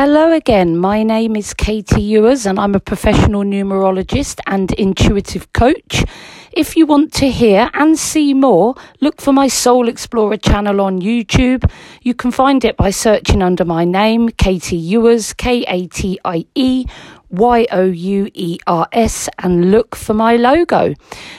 [0.00, 0.76] Hello again.
[0.76, 6.04] My name is Katie Youers and I'm a professional numerologist and intuitive coach.
[6.52, 11.00] If you want to hear and see more, look for my Soul Explorer channel on
[11.00, 11.68] YouTube.
[12.02, 16.46] You can find it by searching under my name, Katie Youers, K A T I
[16.54, 16.86] E
[17.30, 20.94] Y O U E R S, and look for my logo.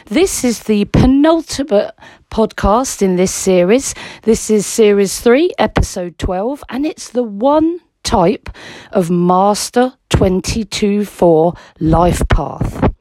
[0.08, 1.96] This is the penultimate
[2.30, 3.96] podcast in this series.
[4.24, 8.50] This is series three, episode 12, and it's the one type
[8.92, 12.94] of Master 22 4 life path.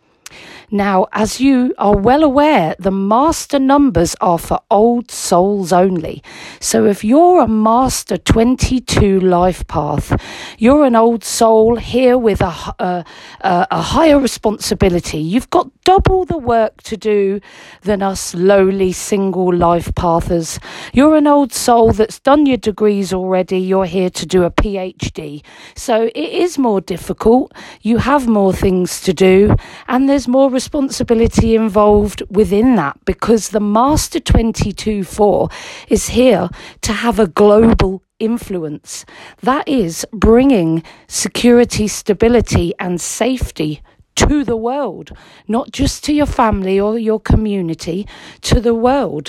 [0.70, 6.22] Now, as you are well aware, the master numbers are for old souls only.
[6.60, 10.20] So if you're a master 22 life path,
[10.58, 13.04] you're an old soul here with a, a,
[13.40, 15.18] a higher responsibility.
[15.18, 17.40] You've got double the work to do
[17.80, 20.60] than us lowly single life pathers.
[20.92, 23.58] You're an old soul that's done your degrees already.
[23.58, 25.42] You're here to do a PhD.
[25.74, 27.54] So it is more difficult.
[27.80, 33.60] You have more things to do and there's more responsibility involved within that because the
[33.60, 35.48] Master 22 4
[35.88, 36.48] is here
[36.80, 39.04] to have a global influence.
[39.40, 43.82] That is bringing security, stability, and safety
[44.16, 45.12] to the world,
[45.46, 48.04] not just to your family or your community,
[48.40, 49.28] to the world.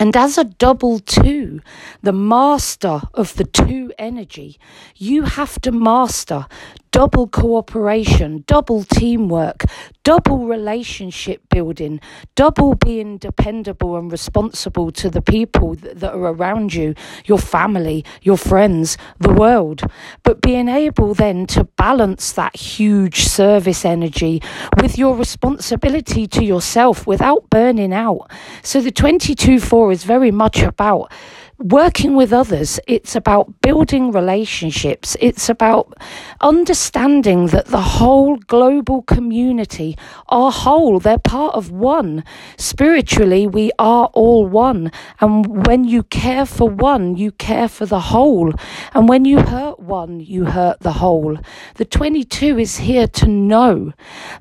[0.00, 1.60] And as a double two,
[2.02, 4.58] the master of the two energy,
[4.96, 6.46] you have to master
[6.94, 9.64] double cooperation, double teamwork,
[10.04, 12.00] double relationship building,
[12.36, 18.36] double being dependable and responsible to the people that are around you, your family, your
[18.36, 19.82] friends, the world.
[20.22, 24.40] But being able then to balance that huge service energy
[24.80, 28.30] with your responsibility to yourself without burning out.
[28.62, 31.10] So the 22 4 is very much about
[31.58, 35.94] working with others, it's about building relationships, it's about
[36.40, 39.96] understanding that the whole global community
[40.28, 42.24] are whole, they're part of one.
[42.56, 44.90] Spiritually, we are all one.
[45.20, 48.52] And when you care for one, you care for the whole.
[48.92, 51.38] And when you hurt one, you hurt the whole.
[51.76, 53.92] The 22 is here to know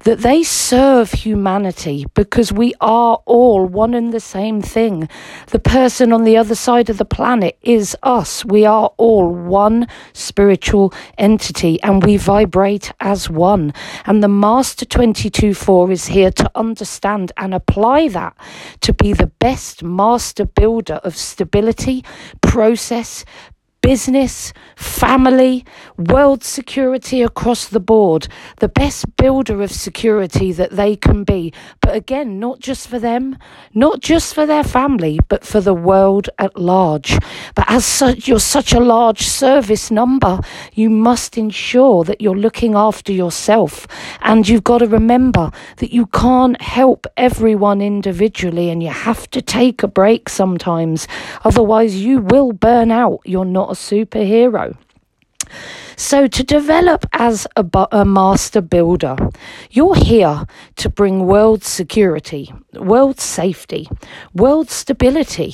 [0.03, 5.07] that they serve humanity because we are all one and the same thing.
[5.47, 8.45] The person on the other side of the the planet is us.
[8.45, 13.73] We are all one spiritual entity and we vibrate as one.
[14.05, 18.37] And the Master 22 4 is here to understand and apply that
[18.79, 22.05] to be the best master builder of stability,
[22.41, 23.25] process,
[23.83, 25.66] business, family,
[25.97, 28.27] world security across the board,
[28.59, 31.53] the best builder of security that they can be.
[31.81, 33.38] But again, not just for them,
[33.73, 37.19] not just for their family, but for the world at large.
[37.55, 40.39] But as such, you're such a large service number,
[40.73, 43.85] you must ensure that you're looking after yourself.
[44.21, 49.41] And you've got to remember that you can't help everyone individually and you have to
[49.41, 51.05] take a break sometimes.
[51.44, 53.19] Otherwise, you will burn out.
[53.25, 54.78] You're not a superhero.
[55.95, 59.16] So, to develop as a, a, master builder,
[59.72, 60.45] you're here
[60.78, 63.88] to bring world security, world safety,
[64.33, 65.53] world stability.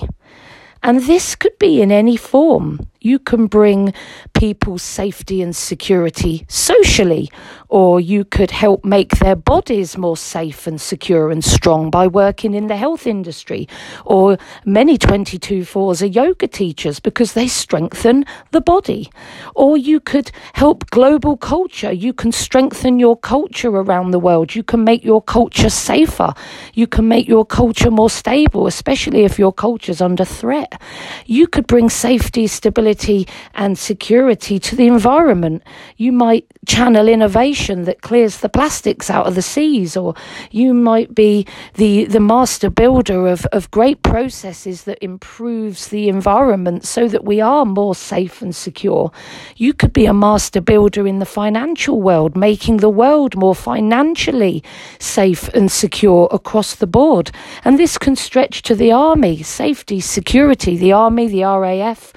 [0.81, 3.93] And this could be in any form you can bring
[4.33, 7.29] people's safety and security socially,
[7.69, 12.53] or you could help make their bodies more safe and secure and strong by working
[12.53, 13.67] in the health industry.
[14.05, 19.09] Or many 22 fours are yoga teachers because they strengthen the body.
[19.55, 21.91] Or you could help global culture.
[21.91, 24.55] You can strengthen your culture around the world.
[24.55, 26.33] You can make your culture safer.
[26.73, 30.81] You can make your culture more stable, especially if your culture is under threat.
[31.25, 32.88] You could bring safety, stability,
[33.53, 35.63] and security to the environment.
[35.97, 40.13] You might channel innovation that clears the plastics out of the seas, or
[40.51, 41.45] you might be
[41.75, 47.41] the, the master builder of, of great processes that improves the environment so that we
[47.41, 49.11] are more safe and secure.
[49.55, 54.63] You could be a master builder in the financial world, making the world more financially
[54.99, 57.31] safe and secure across the board.
[57.63, 62.13] And this can stretch to the army, safety, security, the army, the RAF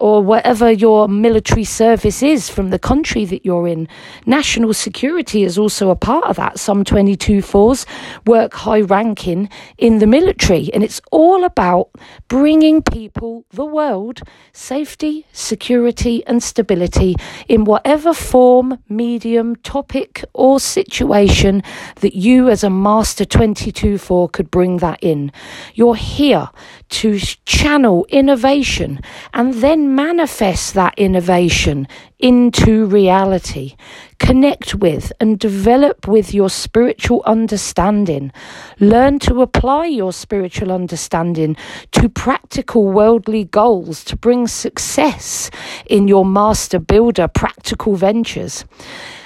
[0.00, 3.86] or whatever your military service is from the country that you're in.
[4.24, 6.58] National security is also a part of that.
[6.58, 7.84] Some 22 fours
[8.26, 11.90] work high ranking in the military, and it's all about
[12.28, 17.14] bringing people, the world, safety, security, and stability
[17.46, 21.62] in whatever form, medium, topic, or situation
[21.96, 25.30] that you as a Master 22 4 could bring that in.
[25.74, 26.48] You're here
[26.90, 29.00] to channel innovation
[29.32, 31.88] and then manifest that innovation
[32.18, 33.76] into reality.
[34.18, 38.30] Connect with and develop with your spiritual understanding.
[38.78, 41.56] Learn to apply your spiritual understanding
[41.92, 45.50] to practical worldly goals to bring success
[45.86, 48.64] in your master builder practical ventures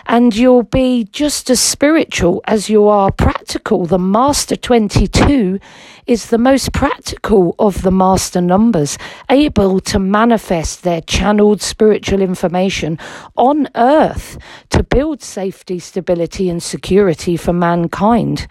[0.07, 3.87] and you'll be just as spiritual as you are practical.
[3.87, 5.59] The Master 22
[6.07, 8.99] is the most practical of the Master numbers,
[9.31, 12.99] able to manifest their channeled spiritual information
[13.37, 14.39] on earth
[14.71, 18.47] to build safety, stability, and security for mankind.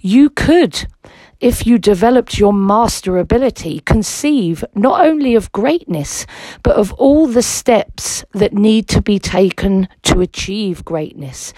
[0.00, 0.86] You could
[1.42, 6.24] if you developed your master ability, conceive not only of greatness,
[6.62, 11.52] but of all the steps that need to be taken to achieve greatness.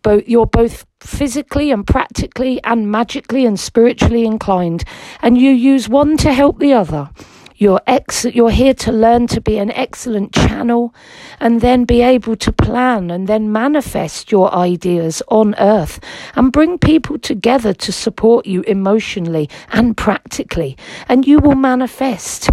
[0.00, 4.84] Both, you're both physically and practically and magically and spiritually inclined,
[5.20, 7.10] and you use one to help the other.
[7.58, 10.94] You're, ex- you're here to learn to be an excellent channel
[11.40, 16.00] and then be able to plan and then manifest your ideas on earth
[16.34, 20.76] and bring people together to support you emotionally and practically.
[21.08, 22.50] And you will manifest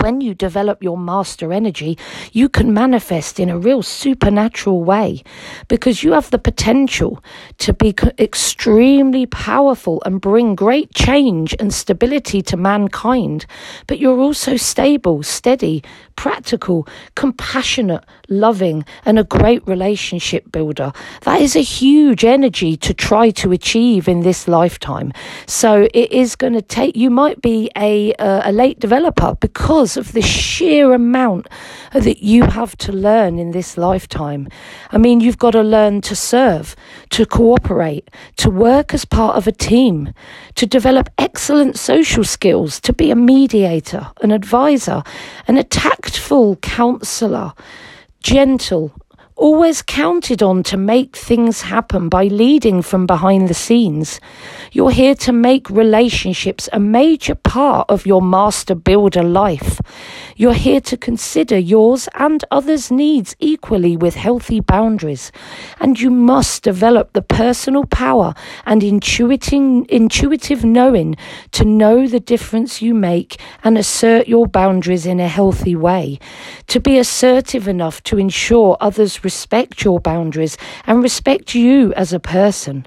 [0.00, 1.98] when you develop your master energy,
[2.32, 5.22] you can manifest in a real supernatural way
[5.68, 7.22] because you have the potential
[7.58, 13.46] to be extremely powerful and bring great change and stability to mankind.
[13.86, 15.82] But you're also stable, steady,
[16.16, 20.92] practical, compassionate, loving, and a great relationship builder.
[21.22, 25.12] That is a huge energy to try to achieve in this lifetime.
[25.46, 29.96] So it is going to take, you might be a, a, a late developer because
[29.96, 31.48] of the sheer amount
[31.92, 34.48] that you have to learn in this lifetime.
[34.90, 36.74] I mean, you've got to learn to serve,
[37.10, 40.12] to cooperate, to work as part of a team,
[40.54, 45.02] to develop excellent social skills, to be a mediator, an advisor,
[45.46, 47.54] an attack tactful counsellor,
[48.22, 48.92] gentle,
[49.36, 54.20] always counted on to make things happen by leading from behind the scenes.
[54.70, 59.80] You're here to make relationships a major part of your master builder life.
[60.36, 65.32] You're here to consider yours and others' needs equally with healthy boundaries.
[65.80, 68.34] And you must develop the personal power
[68.66, 71.16] and intuiting, intuitive knowing
[71.52, 76.20] to know the difference you make and assert your boundaries in a healthy way.
[76.68, 80.56] To be assertive enough to ensure others respect your boundaries
[80.86, 82.86] and respect you as a person.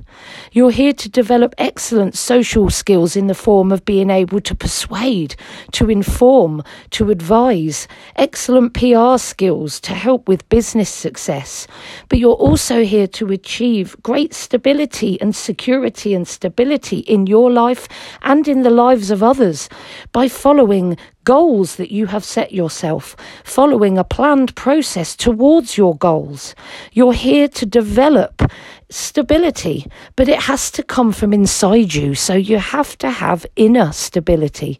[0.52, 5.36] You're here to develop excellent social skills in the form of being able to persuade,
[5.74, 11.68] to inform, to advise, excellent PR skills to help with business success.
[12.10, 17.88] But you're also here to achieve great stability and security and stability in your life
[18.22, 19.70] and in the lives of others
[20.12, 23.14] by following goals that you have set yourself,
[23.44, 26.56] following a planned process towards your goals.
[26.94, 28.50] You're here to develop
[28.90, 32.16] stability, but it has to come from inside you.
[32.16, 34.80] So you have to have inner stability.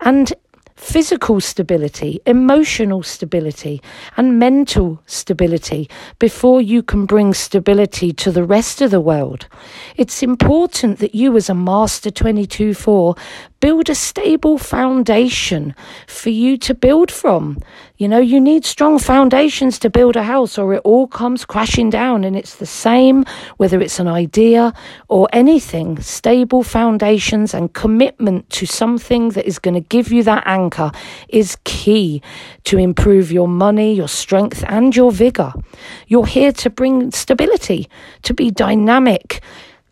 [0.00, 0.32] And
[0.78, 3.82] physical stability, emotional stability,
[4.16, 5.90] and mental stability
[6.20, 9.48] before you can bring stability to the rest of the world.
[9.96, 13.16] It's important that you, as a Master 22 4,
[13.60, 15.74] build a stable foundation
[16.06, 17.58] for you to build from.
[17.96, 21.90] You know, you need strong foundations to build a house or it all comes crashing
[21.90, 22.22] down.
[22.22, 23.24] And it's the same
[23.56, 24.72] whether it's an idea
[25.08, 26.00] or anything.
[26.00, 30.92] Stable foundations and commitment to something that is going to give you that anchor
[31.28, 32.22] is key
[32.64, 35.52] to improve your money, your strength, and your vigor.
[36.06, 37.88] You're here to bring stability,
[38.22, 39.42] to be dynamic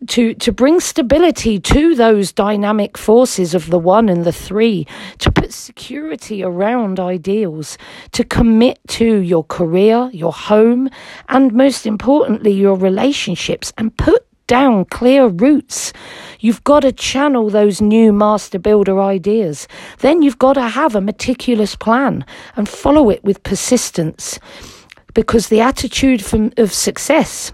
[0.09, 4.87] to to bring stability to those dynamic forces of the one and the three
[5.19, 7.79] to put security around ideals
[8.13, 10.91] to commit to your career your home
[11.31, 15.93] and most importantly your relationships and put down clear roots.
[16.39, 19.67] You've got to channel those new master builder ideas.
[19.99, 22.25] Then you've got to have a meticulous plan
[22.55, 24.39] and follow it with persistence
[25.15, 27.53] because the attitude from, of success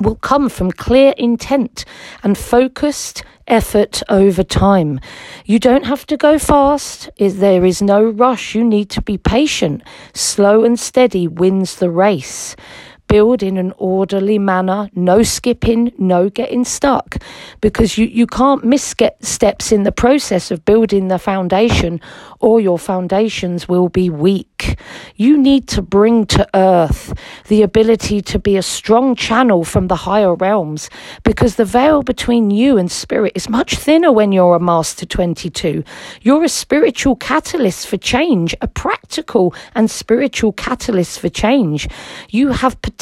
[0.00, 1.84] will come from clear intent
[2.22, 5.00] and focused effort over time.
[5.44, 7.10] You don't have to go fast.
[7.18, 8.54] There is no rush.
[8.54, 9.82] You need to be patient.
[10.14, 12.56] Slow and steady wins the race.
[13.10, 17.16] Build in an orderly manner, no skipping, no getting stuck,
[17.60, 22.00] because you, you can't miss steps in the process of building the foundation,
[22.38, 24.78] or your foundations will be weak.
[25.16, 27.12] You need to bring to earth
[27.48, 30.88] the ability to be a strong channel from the higher realms,
[31.24, 35.82] because the veil between you and spirit is much thinner when you're a Master 22.
[36.22, 41.88] You're a spiritual catalyst for change, a practical and spiritual catalyst for change.
[42.28, 42.99] You have potential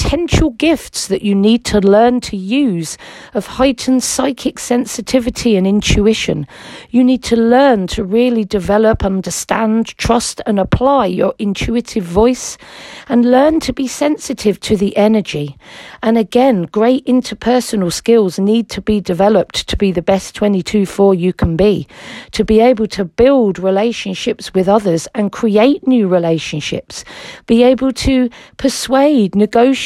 [0.59, 2.99] gifts that you need to learn to use
[3.35, 6.47] of heightened psychic sensitivity and intuition.
[6.91, 12.59] You need to learn to really develop, understand, trust, and apply your intuitive voice
[13.09, 15.57] and learn to be sensitive to the energy.
[16.03, 21.15] And again, great interpersonal skills need to be developed to be the best 22 4
[21.15, 21.87] you can be,
[22.33, 27.05] to be able to build relationships with others and create new relationships,
[27.47, 29.35] be able to persuade,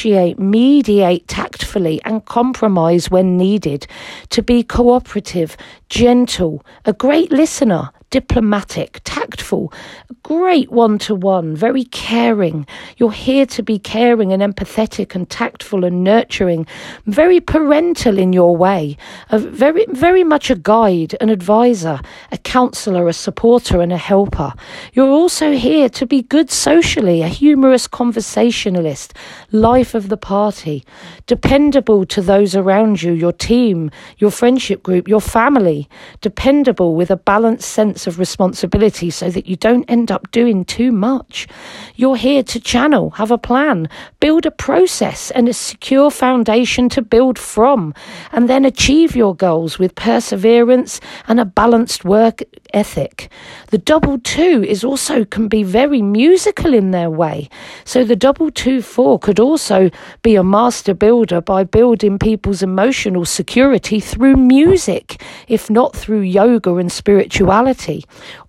[0.03, 3.87] negotiate, mediate tactfully, and compromise when needed,
[4.29, 5.55] to be cooperative,
[5.89, 9.73] gentle, a great listener, diplomatic, tactful,
[10.21, 12.67] great one to one, very caring.
[12.97, 16.67] You're here to be caring and empathetic and tactful and nurturing,
[17.07, 18.97] very parental in your way,
[19.31, 22.01] a very, very much a guide, an advisor,
[22.31, 24.53] a counselor, a supporter, and a helper.
[24.93, 29.15] You're also here to be good socially, a humorous conversationalist,
[29.51, 30.85] life of the party,
[31.25, 33.89] dependable to those around you, your team,
[34.19, 35.89] your friendship group, your family,
[36.21, 40.65] dependable with a balanced sense sense of responsibility so that you don't end up doing
[40.65, 41.47] too much.
[41.95, 43.87] You're here to channel, have a plan,
[44.19, 47.93] build a process and a secure foundation to build from,
[48.31, 52.41] and then achieve your goals with perseverance and a balanced work
[52.73, 53.29] ethic.
[53.69, 57.49] The double two is also can be very musical in their way.
[57.85, 59.89] So the double two four could also
[60.23, 66.75] be a master builder by building people's emotional security through music, if not through yoga
[66.75, 67.92] and spirituality,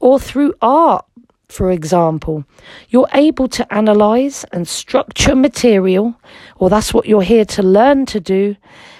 [0.00, 1.04] or through art
[1.48, 2.44] for example,
[2.88, 6.18] you're able to analyze and structure material,
[6.56, 8.56] or that's what you're here to learn to do,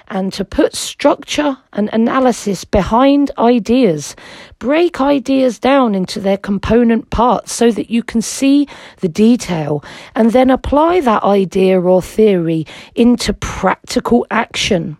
[0.09, 4.15] and to put structure and analysis behind ideas.
[4.59, 8.69] Break ideas down into their component parts so that you can see
[9.01, 9.83] the detail
[10.15, 14.97] and then apply that idea or theory into practical action.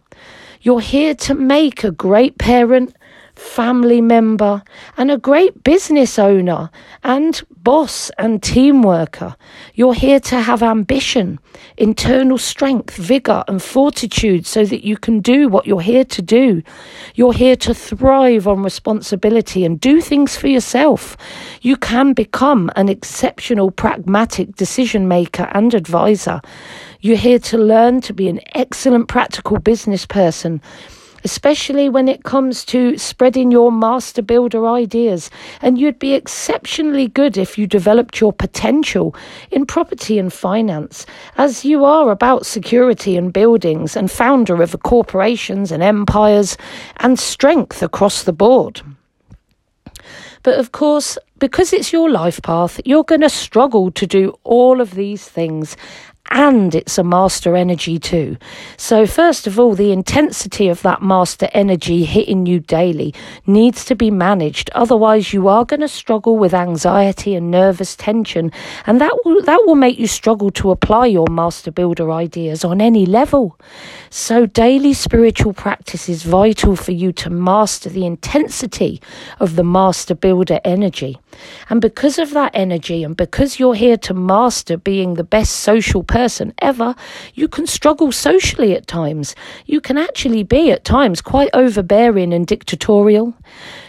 [0.63, 2.97] You're here to make a great parent
[3.45, 4.63] family member,
[4.97, 6.71] and a great business owner
[7.05, 9.37] and boss and team worker.
[9.75, 11.39] You're here to have ambition,
[11.77, 16.63] internal strength, vigor, and fortitude so that you can do what you're here to do.
[17.15, 21.17] You're here to thrive on responsibility and do things for yourself.
[21.61, 26.41] You can become an exceptional pragmatic decision maker and advisor.
[27.01, 30.61] You're here to learn to be an excellent practical business person
[31.25, 35.31] especially when it comes to spreading your master builder ideas.
[35.63, 39.15] And you'd be exceptionally good if you developed your potential
[39.51, 45.73] in property and finance, as you are about security and buildings and founder of corporations
[45.73, 46.57] and empires
[46.99, 48.83] and strength across the board.
[50.43, 54.81] But of course, because it's your life path, you're going to struggle to do all
[54.81, 55.77] of these things
[56.31, 58.37] and it's a master energy too.
[58.77, 63.15] So, first of all, the intensity of that master energy hitting you daily
[63.47, 64.71] needs to be managed.
[64.75, 68.51] Otherwise, you are going to struggle with anxiety and nervous tension,
[68.87, 72.81] and that will, that will make you struggle to apply your master builder ideas on
[72.81, 73.59] any level.
[74.11, 79.01] So, daily spiritual practice is vital for you to master the intensity
[79.41, 81.19] of the master builder energy.
[81.71, 86.03] And because of that energy, and because you're here to master being the best social
[86.03, 86.95] person ever,
[87.35, 89.35] you can struggle socially at times.
[89.67, 93.35] You can actually be at times quite overbearing and dictatorial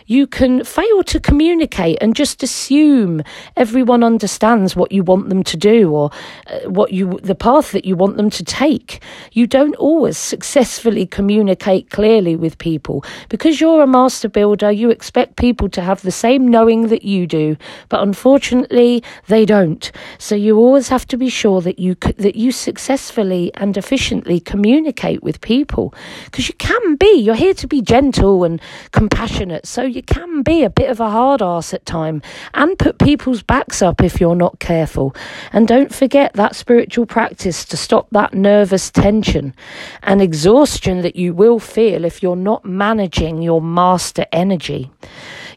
[0.06, 3.22] you can fail to communicate and just assume
[3.58, 6.12] everyone understands what you want them to do or
[6.48, 9.02] uh, what you the path that you want them to take.
[9.32, 14.72] You don't always successfully communicate clearly with people because you're a master builder.
[14.72, 17.58] You expect people to have the same knowing that you do,
[17.90, 19.92] but unfortunately they don't.
[20.20, 25.24] So you always have to be sure that you that you successfully and efficiently communicate
[25.24, 25.94] with people
[26.26, 27.14] because you can be.
[27.16, 29.66] You're here to be gentle and compassionate.
[29.66, 32.22] So you can be a bit of a hard ass at time
[32.54, 35.16] and put people's backs up if you're not careful.
[35.54, 39.56] And don't forget that spiritual practice to stop that nervous tension
[40.04, 44.92] and exhaustion that you will feel if you're not managing your master energy.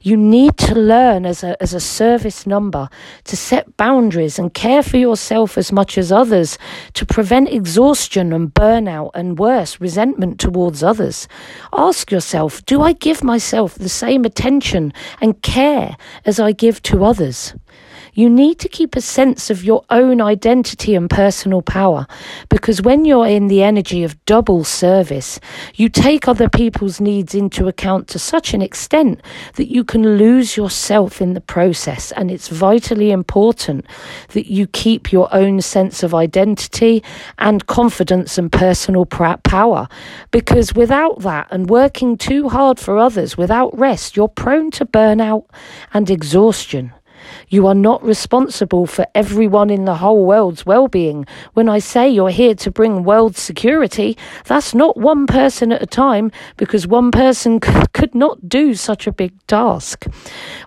[0.02, 2.88] You need to learn as a, as a service number
[3.24, 6.58] to set boundaries and care for yourself as much as others
[6.94, 11.28] to prevent exhaustion and burnout and worse, resentment towards others.
[11.72, 17.04] Ask yourself, do I give myself the same attention and care as I give to
[17.04, 17.54] others?
[18.18, 22.08] You need to keep a sense of your own identity and personal power
[22.48, 25.38] because when you're in the energy of double service,
[25.76, 29.20] you take other people's needs into account to such an extent
[29.54, 32.10] that you can lose yourself in the process.
[32.10, 33.87] And it's vitally important
[34.30, 37.04] that you keep your own sense of identity
[37.38, 39.87] and confidence and personal power
[40.32, 45.44] because without that and working too hard for others without rest, you're prone to burnout
[45.94, 46.92] and exhaustion.
[47.49, 51.26] You are not responsible for everyone in the whole world's well being.
[51.54, 55.87] When I say you're here to bring world security, that's not one person at a
[55.87, 57.61] time because one person
[57.92, 60.06] could not do such a big task.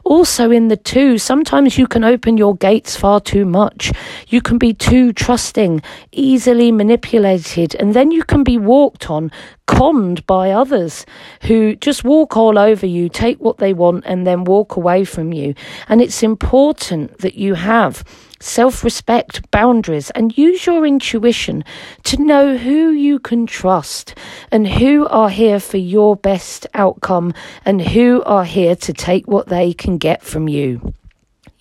[0.04, 3.92] Also, in the two, sometimes you can open your gates far too much.
[4.28, 9.32] You can be too trusting, easily manipulated, and then you can be walked on
[9.72, 11.06] conned by others
[11.44, 15.32] who just walk all over you, take what they want, and then walk away from
[15.32, 15.56] you.
[15.88, 18.04] And it's important that you have
[18.42, 21.64] self respect, boundaries, and use your intuition
[22.04, 24.16] to know who you can trust
[24.52, 29.48] and who are here for your best outcome and who are here to take what
[29.48, 30.94] they can get from you.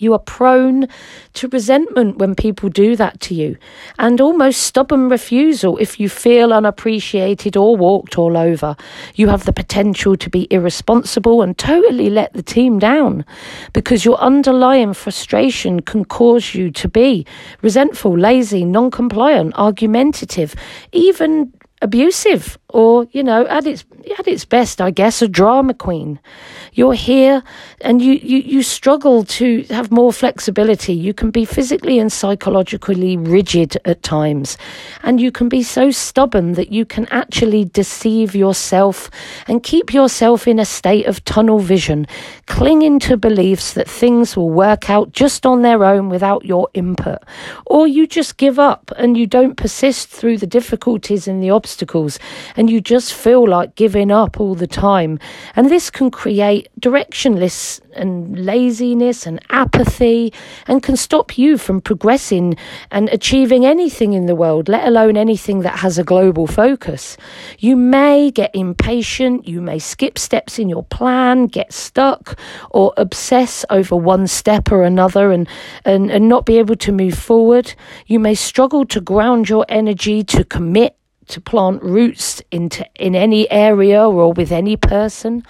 [0.00, 0.88] You are prone
[1.34, 3.58] to resentment when people do that to you,
[3.98, 8.76] and almost stubborn refusal if you feel unappreciated or walked all over.
[9.14, 13.26] You have the potential to be irresponsible and totally let the team down
[13.74, 17.26] because your underlying frustration can cause you to be
[17.60, 20.54] resentful, lazy, non compliant, argumentative,
[20.92, 21.52] even
[21.82, 23.84] abusive or you know at its
[24.18, 26.20] at its best i guess a drama queen.
[26.72, 27.42] You're here
[27.80, 30.92] and you, you you struggle to have more flexibility.
[30.92, 34.56] You can be physically and psychologically rigid at times.
[35.02, 39.10] And you can be so stubborn that you can actually deceive yourself
[39.48, 42.06] and keep yourself in a state of tunnel vision
[42.46, 47.18] clinging to beliefs that things will work out just on their own without your input.
[47.66, 52.18] Or you just give up and you don't persist through the difficulties and the obstacles
[52.60, 55.18] and you just feel like giving up all the time.
[55.56, 60.30] And this can create directionless and laziness and apathy
[60.66, 62.56] and can stop you from progressing
[62.90, 67.16] and achieving anything in the world, let alone anything that has a global focus.
[67.60, 72.38] You may get impatient, you may skip steps in your plan, get stuck,
[72.72, 75.48] or obsess over one step or another and,
[75.86, 77.72] and, and not be able to move forward.
[78.06, 80.94] You may struggle to ground your energy to commit
[81.30, 85.42] to plant roots into in any area or with any person.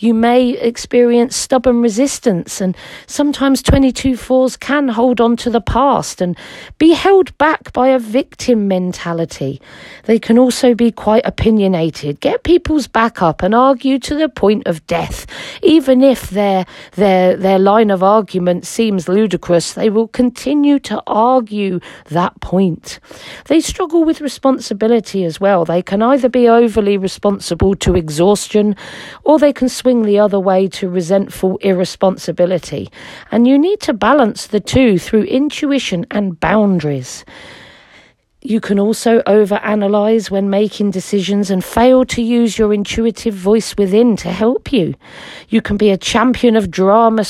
[0.00, 2.76] You may experience stubborn resistance, and
[3.08, 6.38] sometimes 22 fours can hold on to the past and
[6.78, 9.60] be held back by a victim mentality.
[10.04, 14.68] They can also be quite opinionated, get people's back up, and argue to the point
[14.68, 15.26] of death.
[15.64, 21.80] Even if their, their, their line of argument seems ludicrous, they will continue to argue
[22.06, 23.00] that point.
[23.46, 25.64] They struggle with responsibility as well.
[25.64, 28.76] They can either be overly responsible to exhaustion
[29.24, 32.90] or they can swing the other way to resentful irresponsibility.
[33.30, 37.24] And you need to balance the two through intuition and boundaries.
[38.42, 44.14] You can also overanalyze when making decisions and fail to use your intuitive voice within
[44.16, 44.94] to help you.
[45.48, 47.24] You can be a champion of drama,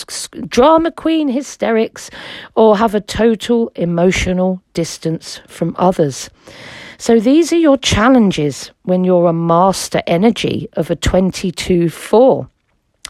[0.49, 2.11] drama queen hysterics,
[2.57, 6.29] or have a total emotional distance from others.
[7.01, 12.49] So these are your challenges when you're a master energy of a 22 4.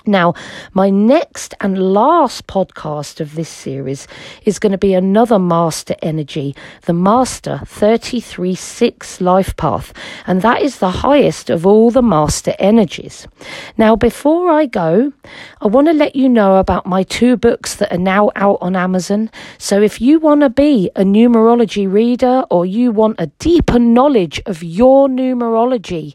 [0.09, 0.33] Now,
[0.73, 4.09] my next and last podcast of this series
[4.47, 9.93] is going to be another Master Energy, the Master 33 6 Life Path,
[10.27, 13.29] and that is the highest of all the Master Energies.
[13.77, 15.13] Now, before I go,
[15.61, 18.77] I want to let you know about my two books that are now out on
[18.77, 19.31] Amazon.
[19.59, 24.41] So, if you want to be a numerology reader or you want a deeper knowledge
[24.47, 26.15] of your numerology,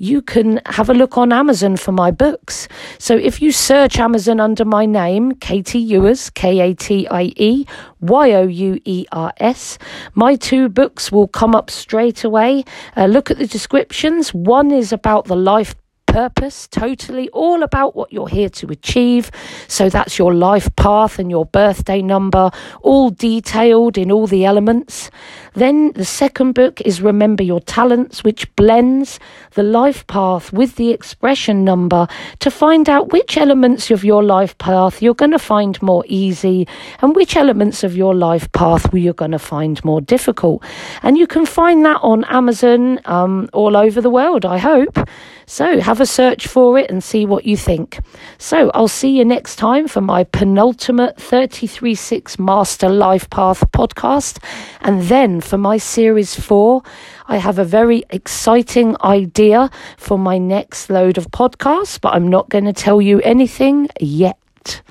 [0.00, 2.68] you can have a look on Amazon for my books.
[2.98, 7.66] So if you search Amazon under my name, Katie Youers, K A T I E
[8.00, 9.76] Y O U E R S,
[10.14, 12.64] my two books will come up straight away.
[12.96, 14.32] Uh, look at the descriptions.
[14.32, 15.74] One is about the life
[16.06, 19.30] purpose, totally all about what you're here to achieve.
[19.68, 22.50] So that's your life path and your birthday number,
[22.82, 25.10] all detailed in all the elements.
[25.54, 29.18] Then the second book is Remember Your Talents, which blends
[29.54, 32.06] the life path with the expression number
[32.38, 36.68] to find out which elements of your life path you're going to find more easy
[37.00, 40.62] and which elements of your life path you're going to find more difficult.
[41.02, 44.98] And you can find that on Amazon um, all over the world, I hope.
[45.46, 47.98] So have a search for it and see what you think.
[48.38, 54.40] So I'll see you next time for my penultimate 33.6 Master Life Path podcast.
[54.80, 56.82] And then for my series four,
[57.28, 62.48] I have a very exciting idea for my next load of podcasts, but I'm not
[62.48, 64.82] going to tell you anything yet.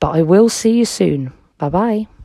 [0.00, 1.32] But I will see you soon.
[1.58, 2.15] Bye bye.